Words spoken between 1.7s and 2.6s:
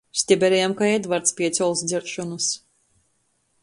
dzeršonys.